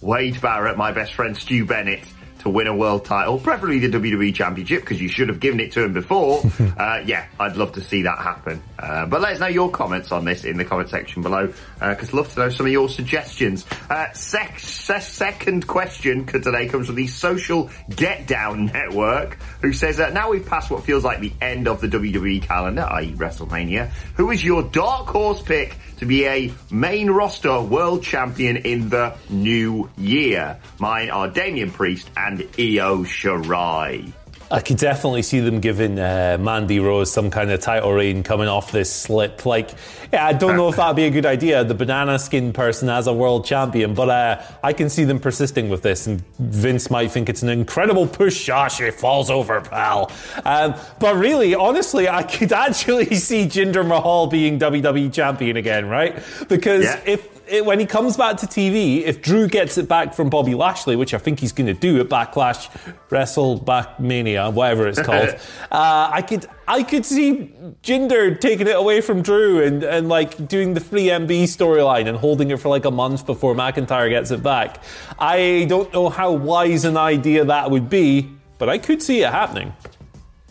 Wade 0.01 0.41
Barrett, 0.41 0.77
my 0.77 0.93
best 0.93 1.15
friend 1.15 1.37
Stu 1.37 1.65
Bennett, 1.65 2.05
to 2.41 2.49
win 2.49 2.67
a 2.67 2.75
world 2.75 3.05
title, 3.05 3.39
preferably 3.39 3.79
the 3.79 3.89
WWE 3.89 4.35
Championship, 4.35 4.81
because 4.81 5.01
you 5.01 5.09
should 5.09 5.29
have 5.29 5.41
given 5.41 5.61
it 5.61 5.73
to 5.73 5.85
him 5.85 5.93
before. 5.93 6.43
uh, 6.77 7.03
yeah, 7.05 7.27
I'd 7.39 7.57
love 7.57 7.73
to 7.73 7.81
see 7.81 8.03
that 8.03 8.19
happen. 8.19 8.63
Uh, 8.79 9.07
but 9.07 9.21
let 9.21 9.35
us 9.35 9.41
know 9.41 9.47
your 9.47 9.71
comments 9.71 10.13
on 10.13 10.25
this 10.25 10.45
in 10.45 10.57
the 10.57 10.65
comment 10.65 10.91
section 10.91 11.23
below, 11.23 11.53
because 11.81 12.13
uh, 12.13 12.17
love 12.17 12.33
to 12.35 12.41
know 12.41 12.49
some 12.49 12.67
of 12.67 12.73
your 12.73 12.89
suggestions. 12.89 13.67
Uh, 13.91 14.13
sec- 14.13 14.59
se- 14.59 15.01
second 15.01 15.67
question 15.67 16.27
today 16.27 16.69
comes 16.69 16.87
from 16.87 16.97
the 16.97 17.07
Social 17.07 17.71
Get 17.95 18.27
Down 18.27 18.67
Network, 18.67 19.39
who 19.63 19.73
says, 19.73 20.01
uh, 20.01 20.11
now 20.11 20.31
we've 20.31 20.47
passed 20.47 20.71
what 20.71 20.85
feels 20.85 21.05
like 21.05 21.21
the 21.21 21.33
end 21.41 21.69
of 21.69 21.81
the 21.81 21.89
WWE 21.89 22.43
calendar, 22.43 22.87
i.e. 22.93 23.13
WrestleMania, 23.13 23.89
who 24.15 24.31
is 24.31 24.45
your 24.45 24.63
dark 24.63 25.09
horse 25.09 25.43
pick 25.43 25.77
to 25.99 26.07
be 26.07 26.27
a 26.27 26.53
main 26.71 27.11
roster 27.11 27.61
world 27.61 28.03
champion 28.03 28.57
in 28.59 28.89
the 28.89 29.15
new 29.29 29.91
year. 29.97 30.59
Mine 30.79 31.11
are 31.11 31.29
Damian 31.29 31.71
Priest 31.71 32.11
and 32.17 32.41
Io 32.59 33.05
Shirai. 33.05 34.13
I 34.51 34.61
could 34.61 34.79
definitely 34.79 35.23
see 35.23 35.41
them 35.41 35.61
giving 35.61 35.99
uh, 35.99 36.39
Mandy 36.41 36.81
Rose 36.81 37.13
some 37.13 37.31
kind 37.31 37.51
of 37.51 37.61
title 37.61 37.93
reign 37.93 38.23
coming 38.23 38.49
off 38.49 38.73
this 38.73 38.91
slip. 38.91 39.45
Like, 39.45 39.71
yeah, 40.13 40.27
I 40.27 40.33
don't 40.33 40.57
know 40.57 40.69
if 40.69 40.77
that'd 40.77 40.97
be 40.97 41.05
a 41.05 41.11
good 41.11 41.27
idea. 41.27 41.65
The 41.65 41.75
banana 41.75 42.19
skin 42.19 42.55
person 42.55 42.89
as 42.89 43.07
a 43.07 43.13
world 43.13 43.45
champion, 43.45 43.93
but 43.93 44.09
uh, 44.09 44.43
I 44.63 44.73
can 44.73 44.89
see 44.89 45.05
them 45.05 45.21
persisting 45.21 45.69
with 45.69 45.83
this, 45.83 46.07
and 46.07 46.23
Vince 46.39 46.91
might 46.91 47.11
think 47.11 47.29
it's 47.29 47.43
an 47.43 47.51
incredible 47.51 48.07
push. 48.07 48.47
Josh, 48.47 48.79
she 48.79 48.91
falls 48.91 49.29
over, 49.29 49.61
pal. 49.61 50.11
Um, 50.45 50.75
but 50.99 51.17
really, 51.17 51.55
honestly, 51.55 52.09
I 52.09 52.23
could 52.23 52.53
actually 52.69 53.15
see 53.17 53.47
Jinder 53.47 53.87
Mahal 53.87 54.29
being 54.29 54.59
WWE 54.59 55.13
champion 55.13 55.59
again, 55.59 55.89
right? 55.89 56.23
Because 56.49 56.85
yeah. 56.85 57.01
if 57.05 57.38
it, 57.51 57.65
when 57.65 57.81
he 57.81 57.87
comes 57.87 58.17
back 58.17 58.37
to 58.39 58.47
TV, 58.47 59.03
if 59.03 59.23
Drew 59.23 59.49
gets 59.49 59.79
it 59.79 59.89
back 59.89 60.15
from 60.15 60.31
Bobby 60.31 60.55
Lashley, 60.55 60.97
which 60.97 61.15
I 61.15 61.19
think 61.19 61.41
he's 61.41 61.53
going 61.53 61.67
to 61.67 61.75
do 61.75 62.01
at 62.01 62.09
Backlash, 62.09 62.69
Wrestle 63.11 63.59
Back 63.59 63.99
Mania, 64.01 64.51
whatever 64.51 64.87
it's 64.87 65.01
called, 65.01 65.29
uh, 65.71 66.11
I 66.13 66.23
could 66.23 66.47
I 66.67 66.83
could 66.83 67.05
see 67.05 67.55
Jinder 67.83 68.41
taking 68.41 68.67
it 68.67 68.77
away 68.77 69.01
from 69.01 69.23
Drew 69.23 69.63
and, 69.63 69.83
and 69.83 70.09
like 70.09 70.49
doing 70.49 70.75
the 70.75 70.81
3MB 70.81 71.45
storyline 71.45 72.09
and 72.09 72.17
holding 72.17 72.51
it 72.51 72.61
for 72.61 72.69
like 72.69 72.85
a 72.85 72.91
month 72.91 73.27
before 73.27 73.55
McIntyre 73.55 74.09
gets 74.09 74.31
it 74.31 74.43
back. 74.43 74.83
I 75.19 75.67
don't 75.69 75.93
know 75.93 76.09
how 76.09 76.33
wise 76.33 76.85
an 76.85 76.97
idea 76.97 77.45
that 77.45 77.71
would 77.71 77.89
be, 77.91 78.31
but 78.59 78.69
I 78.69 78.79
could 78.79 79.03
see 79.03 79.23
it 79.23 79.31
happening. 79.31 79.73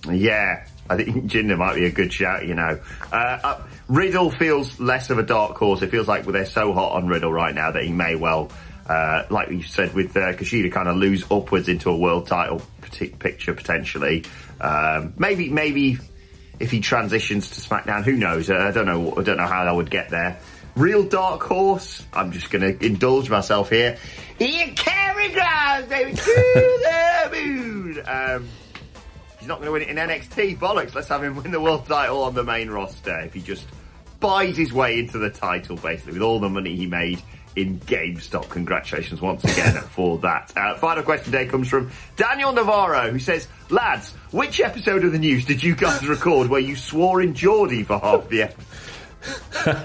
Yeah, 0.09 0.66
I 0.89 0.97
think 0.97 1.25
Jinder 1.25 1.57
might 1.57 1.75
be 1.75 1.85
a 1.85 1.91
good 1.91 2.11
shout. 2.11 2.45
You 2.45 2.55
know. 2.55 2.79
Uh, 3.11 3.39
uh, 3.43 3.63
Riddle 3.87 4.31
feels 4.31 4.79
less 4.79 5.09
of 5.09 5.17
a 5.17 5.23
dark 5.23 5.55
horse. 5.57 5.81
It 5.81 5.91
feels 5.91 6.07
like 6.07 6.25
they're 6.25 6.45
so 6.45 6.73
hot 6.73 6.93
on 6.93 7.07
Riddle 7.07 7.31
right 7.31 7.55
now 7.55 7.71
that 7.71 7.83
he 7.83 7.91
may 7.91 8.15
well, 8.15 8.51
uh, 8.87 9.23
like 9.29 9.49
you 9.49 9.63
said 9.63 9.93
with 9.93 10.15
uh, 10.17 10.33
Kushida, 10.33 10.71
kind 10.71 10.89
of 10.89 10.97
lose 10.97 11.23
upwards 11.31 11.69
into 11.69 11.89
a 11.89 11.97
world 11.97 12.27
title 12.27 12.61
picture 13.19 13.53
potentially. 13.53 14.25
Um, 14.59 15.13
maybe, 15.17 15.49
maybe 15.49 15.99
if 16.59 16.71
he 16.71 16.81
transitions 16.81 17.51
to 17.51 17.61
SmackDown, 17.61 18.03
who 18.03 18.13
knows? 18.13 18.49
I 18.49 18.71
don't 18.71 18.85
know. 18.85 19.15
I 19.15 19.23
don't 19.23 19.37
know 19.37 19.47
how 19.47 19.63
that 19.65 19.75
would 19.75 19.89
get 19.89 20.09
there. 20.09 20.39
Real 20.75 21.03
dark 21.03 21.41
horse. 21.41 22.05
I'm 22.13 22.31
just 22.31 22.51
going 22.51 22.61
to 22.61 22.85
indulge 22.85 23.29
myself 23.29 23.69
here. 23.69 23.97
Ian 24.39 24.75
Kerrigan, 24.75 25.89
baby, 25.89 26.13
to 26.13 26.21
the 26.21 27.29
moon. 27.33 28.03
Um, 28.05 28.47
he's 29.47 29.49
not 29.49 29.61
going 29.61 29.67
to 29.67 29.71
win 29.71 29.81
it 29.81 29.87
in 29.87 29.95
NXT. 29.95 30.59
Bollocks. 30.59 30.93
Let's 30.93 31.07
have 31.07 31.23
him 31.23 31.37
win 31.37 31.51
the 31.51 31.61
world 31.61 31.85
title 31.85 32.23
on 32.23 32.33
the 32.33 32.43
main 32.43 32.69
roster 32.69 33.17
if 33.21 33.33
he 33.33 33.41
just 33.41 33.65
buys 34.19 34.57
his 34.57 34.73
way 34.73 34.99
into 34.99 35.19
the 35.19 35.29
title, 35.29 35.77
basically, 35.77 36.13
with 36.13 36.21
all 36.21 36.41
the 36.41 36.49
money 36.49 36.75
he 36.75 36.85
made 36.85 37.21
in 37.55 37.79
GameStop. 37.79 38.49
Congratulations 38.49 39.21
once 39.21 39.45
again 39.45 39.75
for 39.91 40.17
that. 40.17 40.51
Uh, 40.57 40.75
final 40.75 41.01
question 41.01 41.31
today 41.31 41.45
comes 41.45 41.69
from 41.69 41.89
Daniel 42.17 42.51
Navarro, 42.51 43.09
who 43.09 43.19
says, 43.19 43.47
Lads, 43.69 44.11
which 44.31 44.59
episode 44.59 45.05
of 45.05 45.13
the 45.13 45.19
news 45.19 45.45
did 45.45 45.63
you 45.63 45.75
guys 45.75 46.05
record 46.09 46.49
where 46.49 46.59
you 46.59 46.75
swore 46.75 47.21
in 47.21 47.33
Geordie 47.33 47.83
for 47.83 47.99
half 47.99 48.27
the 48.27 48.43
episode? 48.43 48.65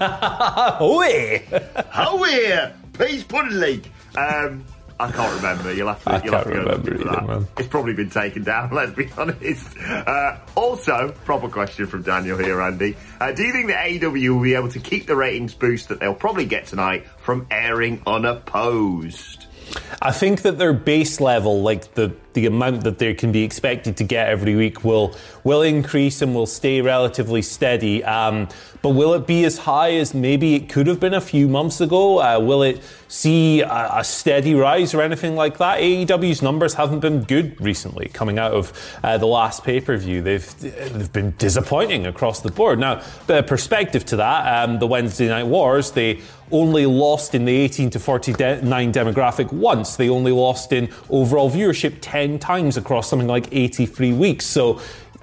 Howie! 0.77 1.41
Howie! 1.89 2.73
Peace 2.97 3.23
Pudding 3.23 3.61
League! 3.61 3.89
Um, 4.17 4.65
I 5.03 5.11
can't 5.11 5.35
remember. 5.35 5.73
You'll 5.73 5.89
have 5.89 6.03
to. 6.03 6.11
I 6.11 6.23
you'll 6.23 6.33
have 6.33 6.43
to 6.45 6.49
remember 6.49 6.93
either, 6.93 7.03
that. 7.03 7.27
man. 7.27 7.47
It's 7.57 7.67
probably 7.67 7.93
been 7.93 8.09
taken 8.09 8.43
down. 8.43 8.69
Let's 8.73 8.93
be 8.93 9.09
honest. 9.17 9.77
Uh, 9.77 10.37
also, 10.55 11.13
proper 11.25 11.49
question 11.49 11.87
from 11.87 12.03
Daniel 12.03 12.37
here, 12.37 12.61
Andy. 12.61 12.95
Uh, 13.19 13.33
do 13.33 13.43
you 13.43 13.51
think 13.51 13.67
that 13.67 13.85
AEW 13.85 14.35
will 14.35 14.41
be 14.41 14.55
able 14.55 14.69
to 14.69 14.79
keep 14.79 15.05
the 15.05 15.15
ratings 15.15 15.53
boost 15.53 15.89
that 15.89 15.99
they'll 15.99 16.15
probably 16.15 16.45
get 16.45 16.67
tonight 16.67 17.05
from 17.17 17.47
airing 17.51 18.01
unopposed? 18.07 19.47
I 20.01 20.11
think 20.11 20.43
that 20.43 20.57
their 20.57 20.73
base 20.73 21.19
level, 21.19 21.61
like 21.61 21.93
the 21.95 22.15
the 22.33 22.45
amount 22.45 22.83
that 22.83 22.99
they 22.99 23.13
can 23.13 23.31
be 23.31 23.43
expected 23.43 23.97
to 23.97 24.03
get 24.03 24.29
every 24.29 24.55
week, 24.55 24.83
will 24.83 25.15
will 25.43 25.61
increase 25.61 26.21
and 26.21 26.33
will 26.33 26.45
stay 26.45 26.81
relatively 26.81 27.41
steady. 27.41 28.03
Um, 28.03 28.47
but 28.81 28.89
will 28.89 29.13
it 29.13 29.25
be 29.25 29.45
as 29.45 29.59
high 29.59 29.93
as 29.93 30.13
maybe 30.13 30.55
it 30.55 30.67
could 30.67 30.87
have 30.87 30.99
been 30.99 31.13
a 31.13 31.21
few 31.21 31.47
months 31.47 31.79
ago? 31.79 32.21
Uh, 32.21 32.37
will 32.39 32.63
it 32.63 32.81
see 33.07 33.61
a, 33.61 33.89
a, 33.93 34.03
steady 34.03 34.55
rise 34.55 34.93
or 34.93 35.01
anything 35.01 35.35
like 35.35 35.57
that? 35.59 35.79
AEW's 35.79 36.41
numbers 36.41 36.73
haven't 36.73 36.99
been 36.99 37.23
good 37.23 37.59
recently, 37.61 38.09
coming 38.09 38.37
out 38.39 38.51
of 38.51 38.73
uh, 39.01 39.17
the 39.17 39.25
last 39.25 39.63
pay 39.63 39.79
per 39.79 39.95
view. 39.95 40.21
They've 40.21 40.59
they've 40.59 41.13
been 41.13 41.33
disappointing 41.37 42.05
across 42.07 42.41
the 42.41 42.51
board. 42.51 42.79
Now, 42.79 43.01
the 43.27 43.41
perspective 43.43 44.03
to 44.05 44.17
that, 44.17 44.63
um, 44.63 44.79
the 44.79 44.87
Wednesday 44.87 45.29
Night 45.29 45.47
Wars, 45.47 45.91
they 45.91 46.21
only 46.51 46.85
lost 46.85 47.35
in 47.35 47.45
the 47.45 47.55
18 47.55 47.89
to 47.91 47.99
49 47.99 48.93
demographic 48.93 49.51
once. 49.51 49.95
They 49.95 50.09
only 50.09 50.31
lost 50.31 50.71
in 50.71 50.89
overall 51.09 51.49
viewership 51.49 51.97
10 52.01 52.22
times 52.39 52.77
across 52.77 53.09
something 53.09 53.27
like 53.27 53.47
83 53.51 54.13
weeks. 54.13 54.45
So 54.45 54.79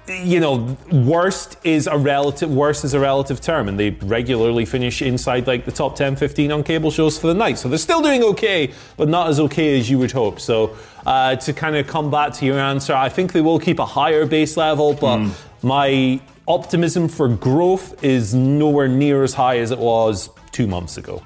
you 0.07 0.39
know, 0.39 0.77
worst 0.91 1.57
is 1.63 1.87
a 1.87 1.97
relative 1.97 2.49
worst 2.49 2.83
is 2.83 2.93
a 2.93 2.99
relative 2.99 3.39
term, 3.39 3.67
and 3.67 3.79
they 3.79 3.91
regularly 3.91 4.65
finish 4.65 5.01
inside 5.01 5.47
like 5.47 5.65
the 5.65 5.71
top 5.71 5.95
10, 5.95 6.15
15 6.15 6.51
on 6.51 6.63
cable 6.63 6.91
shows 6.91 7.17
for 7.17 7.27
the 7.27 7.33
night. 7.33 7.57
So 7.57 7.69
they're 7.69 7.77
still 7.77 8.01
doing 8.01 8.23
okay, 8.23 8.71
but 8.97 9.07
not 9.07 9.29
as 9.29 9.39
okay 9.39 9.79
as 9.79 9.89
you 9.89 9.99
would 9.99 10.11
hope. 10.11 10.39
So 10.39 10.75
uh, 11.05 11.35
to 11.37 11.53
kind 11.53 11.75
of 11.75 11.87
come 11.87 12.09
back 12.11 12.33
to 12.33 12.45
your 12.45 12.59
answer, 12.59 12.93
I 12.93 13.09
think 13.09 13.31
they 13.31 13.41
will 13.41 13.59
keep 13.59 13.79
a 13.79 13.85
higher 13.85 14.25
base 14.25 14.57
level, 14.57 14.93
but 14.93 15.17
mm. 15.17 15.31
my 15.61 16.19
optimism 16.47 17.07
for 17.07 17.27
growth 17.27 18.03
is 18.03 18.33
nowhere 18.33 18.87
near 18.87 19.23
as 19.23 19.33
high 19.33 19.59
as 19.59 19.71
it 19.71 19.79
was 19.79 20.29
two 20.51 20.67
months 20.67 20.97
ago. 20.97 21.21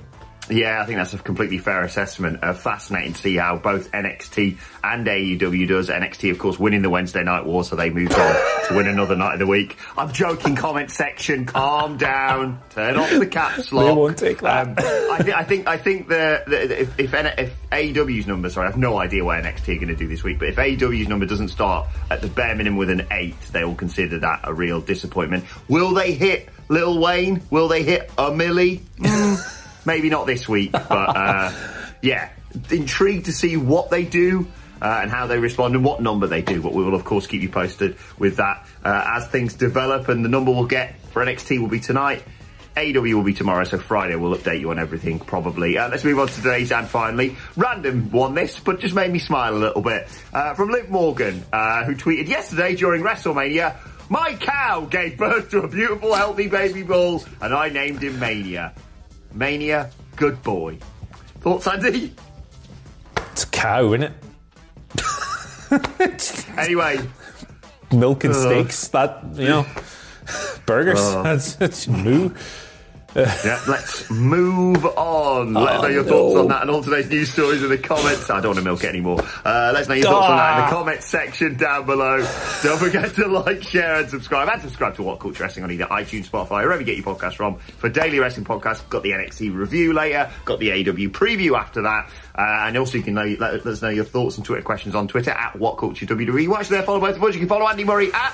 Yeah, 0.49 0.81
I 0.81 0.85
think 0.85 0.97
that's 0.97 1.13
a 1.13 1.17
completely 1.17 1.57
fair 1.57 1.83
assessment. 1.83 2.43
Uh, 2.43 2.53
fascinating 2.53 3.13
to 3.13 3.19
see 3.19 3.35
how 3.35 3.57
both 3.57 3.91
NXT 3.91 4.57
and 4.83 5.07
AEW 5.07 5.67
does. 5.67 5.89
NXT, 5.89 6.31
of 6.31 6.37
course, 6.37 6.59
winning 6.59 6.83
the 6.83 6.89
Wednesday 6.89 7.23
Night 7.23 7.45
War, 7.45 7.63
so 7.63 7.75
they 7.75 7.89
moved 7.89 8.13
on 8.13 8.35
to 8.67 8.75
win 8.75 8.87
another 8.87 9.15
night 9.15 9.33
of 9.33 9.39
the 9.39 9.47
week. 9.47 9.77
I'm 9.97 10.11
joking, 10.11 10.55
comment 10.55 10.91
section. 10.91 11.45
Calm 11.45 11.97
down. 11.97 12.61
Turn 12.69 12.97
off 12.97 13.09
the 13.09 13.25
caps 13.25 13.73
lock. 13.73 13.85
They 13.85 13.93
won't 13.93 14.17
take 14.17 14.41
that. 14.41 14.67
Um, 14.67 14.75
I, 14.77 15.19
th- 15.23 15.35
I, 15.35 15.43
think. 15.43 15.67
I 15.67 15.77
think 15.77 16.09
the, 16.09 16.43
the 16.45 16.81
if, 16.81 16.99
if, 16.99 17.13
if 17.13 17.69
AEW's 17.71 18.27
number, 18.27 18.49
sorry, 18.49 18.67
I 18.67 18.71
have 18.71 18.79
no 18.79 18.99
idea 18.99 19.25
what 19.25 19.43
NXT 19.43 19.77
are 19.77 19.79
going 19.79 19.87
to 19.87 19.95
do 19.95 20.07
this 20.07 20.23
week, 20.23 20.37
but 20.37 20.49
if 20.49 20.57
AEW's 20.57 21.07
number 21.07 21.25
doesn't 21.25 21.49
start 21.49 21.87
at 22.11 22.21
the 22.21 22.27
bare 22.27 22.55
minimum 22.55 22.77
with 22.77 22.91
an 22.91 23.07
eight, 23.11 23.39
they 23.51 23.63
will 23.63 23.75
consider 23.75 24.19
that 24.19 24.41
a 24.43 24.53
real 24.53 24.79
disappointment. 24.79 25.45
Will 25.67 25.93
they 25.93 26.13
hit 26.13 26.49
Lil 26.69 26.99
Wayne? 26.99 27.41
Will 27.49 27.67
they 27.67 27.81
hit 27.81 28.11
a 28.17 28.31
Millie? 28.31 28.83
Mm. 28.99 29.61
Maybe 29.85 30.09
not 30.09 30.25
this 30.25 30.47
week, 30.47 30.71
but 30.71 30.83
uh, 30.91 31.51
yeah, 32.01 32.29
intrigued 32.71 33.25
to 33.25 33.33
see 33.33 33.57
what 33.57 33.89
they 33.89 34.03
do. 34.03 34.47
Uh, 34.81 34.99
and 35.01 35.09
how 35.09 35.25
they 35.25 35.39
respond 35.39 35.73
and 35.73 35.85
what 35.85 36.01
number 36.01 36.27
they 36.27 36.41
do. 36.41 36.61
But 36.61 36.73
we 36.73 36.83
will, 36.83 36.95
of 36.95 37.05
course, 37.05 37.27
keep 37.27 37.41
you 37.41 37.47
posted 37.47 37.95
with 38.19 38.35
that 38.35 38.67
uh, 38.83 39.13
as 39.15 39.25
things 39.29 39.53
develop. 39.53 40.09
And 40.09 40.23
the 40.23 40.27
number 40.27 40.51
we'll 40.51 40.65
get 40.65 40.99
for 41.11 41.25
NXT 41.25 41.61
will 41.61 41.69
be 41.69 41.79
tonight. 41.79 42.23
AW 42.77 43.01
will 43.01 43.23
be 43.23 43.33
tomorrow, 43.33 43.63
so 43.63 43.77
Friday 43.77 44.15
we'll 44.15 44.35
update 44.35 44.59
you 44.59 44.69
on 44.69 44.79
everything 44.79 45.19
probably. 45.19 45.77
Uh, 45.77 45.87
let's 45.89 46.03
move 46.03 46.19
on 46.19 46.27
to 46.27 46.35
today's 46.35 46.71
and 46.73 46.87
finally, 46.87 47.37
random 47.55 48.11
one 48.11 48.33
this, 48.33 48.59
but 48.59 48.79
just 48.79 48.93
made 48.93 49.11
me 49.11 49.19
smile 49.19 49.55
a 49.55 49.57
little 49.57 49.81
bit. 49.81 50.09
Uh, 50.33 50.53
from 50.55 50.69
Liv 50.69 50.89
Morgan, 50.89 51.43
uh, 51.53 51.85
who 51.85 51.95
tweeted 51.95 52.27
yesterday 52.27 52.75
during 52.75 53.01
WrestleMania, 53.01 53.75
"My 54.09 54.33
cow 54.33 54.81
gave 54.89 55.17
birth 55.17 55.51
to 55.51 55.61
a 55.61 55.67
beautiful, 55.69 56.13
healthy 56.13 56.47
baby 56.47 56.83
bull, 56.83 57.23
and 57.41 57.53
I 57.53 57.69
named 57.69 58.03
him 58.03 58.19
Mania." 58.19 58.73
Mania, 59.35 59.91
good 60.15 60.41
boy. 60.41 60.79
Thoughts, 61.41 61.67
Andy? 61.67 62.13
It's 63.33 63.43
a 63.43 63.47
cow, 63.47 63.93
isn't 63.93 64.03
it? 64.03 64.13
anyway. 66.57 66.99
Milk 67.91 68.23
and 68.23 68.33
uh, 68.33 68.37
steaks, 68.37 68.87
that, 68.89 69.23
you 69.33 69.47
know, 69.47 69.65
burgers, 70.65 70.99
that's, 70.99 71.55
that's 71.55 71.87
moo 71.87 72.31
yeah, 73.15 73.61
let's 73.67 74.09
move 74.09 74.85
on. 74.85 75.55
Oh, 75.55 75.61
let 75.61 75.75
us 75.75 75.81
know 75.83 75.87
your 75.87 76.03
no. 76.03 76.09
thoughts 76.09 76.39
on 76.39 76.47
that 76.49 76.61
and 76.63 76.71
all 76.71 76.83
today's 76.83 77.09
news 77.09 77.31
stories 77.31 77.63
in 77.63 77.69
the 77.69 77.77
comments. 77.77 78.29
I 78.29 78.41
don't 78.41 78.49
want 78.49 78.59
to 78.59 78.65
milk 78.65 78.83
it 78.83 78.89
anymore. 78.89 79.21
Uh, 79.45 79.71
let 79.73 79.83
us 79.83 79.87
know 79.87 79.95
your 79.95 80.05
thoughts 80.05 80.29
on 80.29 80.37
that 80.37 80.59
in 80.59 80.65
the 80.65 80.69
comments 80.69 81.05
section 81.05 81.55
down 81.55 81.85
below. 81.85 82.17
Don't 82.61 82.77
forget 82.77 83.13
to 83.15 83.27
like, 83.27 83.63
share, 83.63 84.01
and 84.01 84.09
subscribe. 84.09 84.49
And 84.49 84.61
subscribe 84.61 84.95
to 84.95 85.03
What 85.03 85.19
Culture 85.19 85.43
Wrestling 85.43 85.63
on 85.63 85.71
either 85.71 85.85
iTunes, 85.85 86.29
Spotify, 86.29 86.63
or 86.63 86.67
wherever 86.67 86.81
you 86.81 86.85
get 86.85 86.97
your 86.97 87.05
podcasts 87.05 87.35
from. 87.35 87.57
For 87.57 87.87
daily 87.87 88.19
wrestling 88.19 88.45
podcasts, 88.45 88.87
got 88.89 89.03
the 89.03 89.11
NXT 89.11 89.55
review 89.55 89.93
later, 89.93 90.29
got 90.43 90.59
the 90.59 90.71
AW 90.71 91.09
preview 91.09 91.57
after 91.57 91.83
that. 91.83 92.09
Uh, 92.37 92.67
and 92.67 92.77
also, 92.77 92.97
you 92.97 93.03
can 93.03 93.13
know, 93.13 93.23
let, 93.39 93.53
let, 93.53 93.65
us 93.65 93.81
know 93.81 93.89
your 93.89 94.03
thoughts 94.03 94.35
and 94.35 94.45
Twitter 94.45 94.61
questions 94.61 94.93
on 94.93 95.07
Twitter 95.07 95.31
at 95.31 95.55
What 95.57 95.77
Culture 95.77 96.05
WWE. 96.05 96.49
Watch 96.49 96.67
there, 96.67 96.83
follow 96.83 96.99
both 96.99 97.15
of 97.15 97.23
us. 97.23 97.33
You 97.33 97.39
can 97.39 97.47
follow 97.47 97.65
Andy 97.65 97.85
Murray 97.85 98.11
at 98.11 98.33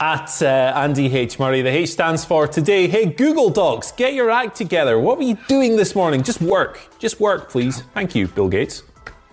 at 0.00 0.42
uh, 0.42 0.72
Andy 0.74 1.14
H. 1.14 1.38
Murray. 1.38 1.62
The 1.62 1.70
H 1.70 1.90
stands 1.90 2.24
for 2.24 2.48
today. 2.48 2.88
Hey, 2.88 3.06
Google 3.06 3.50
Docs, 3.50 3.92
get 3.92 4.14
your 4.14 4.30
act 4.30 4.56
together. 4.56 4.98
What 4.98 5.18
were 5.18 5.24
you 5.24 5.36
doing 5.46 5.76
this 5.76 5.94
morning? 5.94 6.22
Just 6.22 6.40
work. 6.40 6.80
Just 6.98 7.20
work, 7.20 7.50
please. 7.50 7.82
Thank 7.94 8.14
you, 8.14 8.26
Bill 8.28 8.48
Gates. 8.48 8.82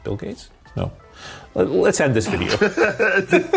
Bill 0.04 0.18
Gates? 0.18 0.50
No. 0.76 0.92
Let's 1.56 2.00
end 2.00 2.16
this 2.16 2.28
video. 2.28 2.50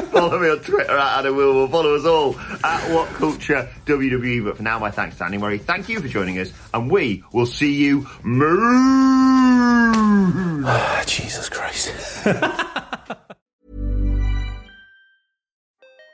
follow 0.05 0.38
me 0.38 0.49
on 0.49 0.61
Twitter 0.61 0.96
at 0.96 1.18
Adam 1.18 1.37
Will. 1.37 1.68
Follow 1.68 1.96
us 1.96 2.07
all 2.07 2.38
at 2.64 2.94
What 2.94 3.09
Culture 3.09 3.68
WWE. 3.85 4.42
But 4.42 4.57
for 4.57 4.62
now, 4.62 4.79
my 4.79 4.90
thanks 4.90 5.18
to 5.18 5.25
Andy 5.25 5.37
Murray. 5.37 5.59
Thank 5.59 5.90
you 5.90 6.01
for 6.01 6.09
joining 6.09 6.38
us, 6.38 6.51
and 6.73 6.90
we 6.90 7.23
will 7.33 7.44
see 7.44 7.75
you. 7.75 8.07
Jesus 11.07 11.51
Christ. 11.51 11.92